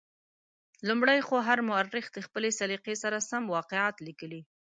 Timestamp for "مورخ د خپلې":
1.69-2.49